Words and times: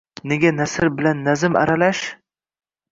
Nega 0.31 0.51
nasr 0.59 0.89
bilan 1.01 1.23
nazm 1.29 1.61
aralash? 1.63 2.05